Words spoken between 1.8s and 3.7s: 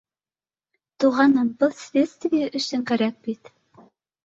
следствие өсөн кәрәк бит